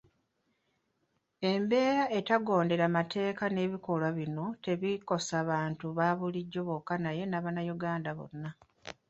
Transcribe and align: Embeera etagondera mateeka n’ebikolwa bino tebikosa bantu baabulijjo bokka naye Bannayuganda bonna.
Embeera 1.51 2.03
etagondera 2.19 2.85
mateeka 2.97 3.43
n’ebikolwa 3.49 4.09
bino 4.17 4.45
tebikosa 4.63 5.37
bantu 5.51 5.85
baabulijjo 5.97 6.61
bokka 6.67 6.95
naye 7.03 7.23
Bannayuganda 7.43 8.09
bonna. 8.17 8.49